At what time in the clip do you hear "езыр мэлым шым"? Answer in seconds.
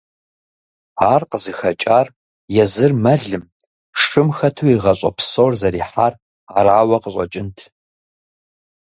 2.63-4.27